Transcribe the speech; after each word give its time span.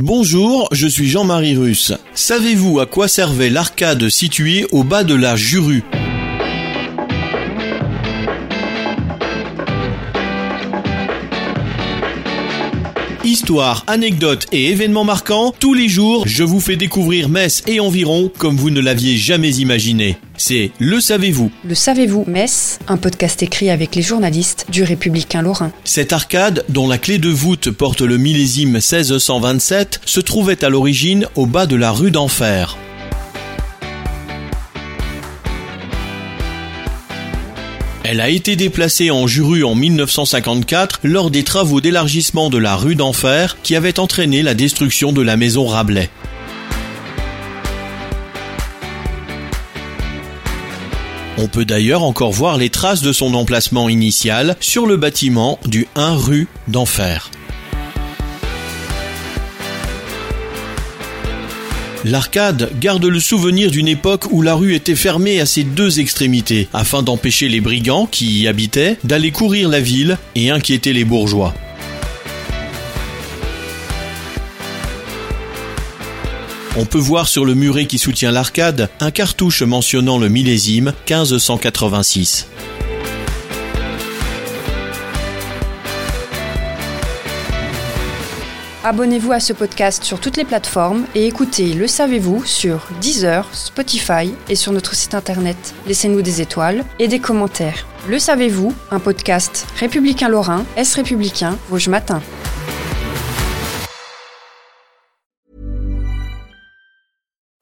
Bonjour, 0.00 0.68
je 0.70 0.86
suis 0.86 1.08
Jean-Marie 1.08 1.56
Russe. 1.56 1.92
Savez-vous 2.14 2.78
à 2.78 2.86
quoi 2.86 3.08
servait 3.08 3.50
l'arcade 3.50 4.08
située 4.08 4.64
au 4.70 4.84
bas 4.84 5.02
de 5.02 5.16
la 5.16 5.34
Juru 5.34 5.82
Histoire, 13.38 13.84
anecdotes 13.86 14.48
et 14.50 14.70
événements 14.70 15.04
marquants, 15.04 15.54
tous 15.60 15.72
les 15.72 15.88
jours, 15.88 16.26
je 16.26 16.42
vous 16.42 16.58
fais 16.58 16.74
découvrir 16.74 17.28
Metz 17.28 17.62
et 17.68 17.78
environ 17.78 18.32
comme 18.36 18.56
vous 18.56 18.70
ne 18.70 18.80
l'aviez 18.80 19.16
jamais 19.16 19.54
imaginé. 19.58 20.18
C'est 20.36 20.72
Le 20.80 21.00
Savez-vous. 21.00 21.52
Le 21.64 21.76
Savez-vous 21.76 22.24
Metz, 22.26 22.80
un 22.88 22.96
podcast 22.96 23.40
écrit 23.44 23.70
avec 23.70 23.94
les 23.94 24.02
journalistes 24.02 24.66
du 24.70 24.82
Républicain 24.82 25.42
Lorrain. 25.42 25.70
Cette 25.84 26.12
arcade, 26.12 26.64
dont 26.68 26.88
la 26.88 26.98
clé 26.98 27.18
de 27.18 27.28
voûte 27.28 27.70
porte 27.70 28.00
le 28.00 28.18
millésime 28.18 28.72
1627, 28.72 30.00
se 30.04 30.18
trouvait 30.18 30.64
à 30.64 30.68
l'origine 30.68 31.28
au 31.36 31.46
bas 31.46 31.66
de 31.66 31.76
la 31.76 31.92
rue 31.92 32.10
d'Enfer. 32.10 32.76
Elle 38.10 38.22
a 38.22 38.30
été 38.30 38.56
déplacée 38.56 39.10
en 39.10 39.26
Juru 39.26 39.64
en 39.64 39.74
1954 39.74 41.00
lors 41.02 41.30
des 41.30 41.44
travaux 41.44 41.82
d'élargissement 41.82 42.48
de 42.48 42.56
la 42.56 42.74
rue 42.74 42.94
d'Enfer 42.94 43.58
qui 43.62 43.76
avaient 43.76 44.00
entraîné 44.00 44.42
la 44.42 44.54
destruction 44.54 45.12
de 45.12 45.20
la 45.20 45.36
maison 45.36 45.66
Rabelais. 45.66 46.08
On 51.36 51.48
peut 51.48 51.66
d'ailleurs 51.66 52.02
encore 52.02 52.32
voir 52.32 52.56
les 52.56 52.70
traces 52.70 53.02
de 53.02 53.12
son 53.12 53.34
emplacement 53.34 53.90
initial 53.90 54.56
sur 54.58 54.86
le 54.86 54.96
bâtiment 54.96 55.58
du 55.66 55.86
1 55.94 56.16
rue 56.16 56.48
d'Enfer. 56.66 57.30
L'arcade 62.04 62.70
garde 62.80 63.04
le 63.04 63.18
souvenir 63.18 63.72
d'une 63.72 63.88
époque 63.88 64.26
où 64.30 64.40
la 64.40 64.54
rue 64.54 64.74
était 64.74 64.94
fermée 64.94 65.40
à 65.40 65.46
ses 65.46 65.64
deux 65.64 65.98
extrémités, 65.98 66.68
afin 66.72 67.02
d'empêcher 67.02 67.48
les 67.48 67.60
brigands 67.60 68.06
qui 68.06 68.40
y 68.40 68.48
habitaient 68.48 68.98
d'aller 69.02 69.32
courir 69.32 69.68
la 69.68 69.80
ville 69.80 70.16
et 70.36 70.50
inquiéter 70.50 70.92
les 70.92 71.04
bourgeois. 71.04 71.54
On 76.76 76.84
peut 76.84 76.98
voir 76.98 77.26
sur 77.26 77.44
le 77.44 77.54
muret 77.54 77.86
qui 77.86 77.98
soutient 77.98 78.30
l'arcade 78.30 78.88
un 79.00 79.10
cartouche 79.10 79.62
mentionnant 79.62 80.18
le 80.18 80.28
millésime 80.28 80.92
1586. 81.08 82.46
Abonnez-vous 88.84 89.32
à 89.32 89.40
ce 89.40 89.52
podcast 89.52 90.04
sur 90.04 90.20
toutes 90.20 90.36
les 90.36 90.44
plateformes 90.44 91.04
et 91.16 91.26
écoutez 91.26 91.74
Le 91.74 91.88
Savez-vous 91.88 92.44
sur 92.44 92.86
Deezer, 93.00 93.44
Spotify 93.52 94.32
et 94.48 94.54
sur 94.54 94.70
notre 94.70 94.94
site 94.94 95.14
internet. 95.14 95.74
Laissez-nous 95.88 96.22
des 96.22 96.40
étoiles 96.40 96.84
et 97.00 97.08
des 97.08 97.18
commentaires. 97.18 97.88
Le 98.08 98.20
Savez-vous, 98.20 98.72
un 98.92 99.00
podcast 99.00 99.66
républicain 99.78 100.28
lorrain, 100.28 100.64
Est 100.76 100.94
républicain, 100.94 101.58
Vosges 101.68 101.88
Matin. 101.88 102.22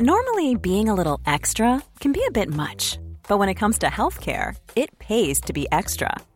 Normally, 0.00 0.56
being 0.56 0.88
a 0.88 0.94
little 0.94 1.20
extra 1.28 1.80
can 2.00 2.10
be 2.10 2.20
a 2.26 2.32
bit 2.32 2.50
much, 2.52 2.98
but 3.28 3.38
when 3.38 3.48
it 3.48 3.54
comes 3.54 3.78
to 3.78 3.86
healthcare, 3.86 4.56
it 4.74 4.90
pays 4.98 5.40
to 5.42 5.52
be 5.52 5.68
extra. 5.70 6.10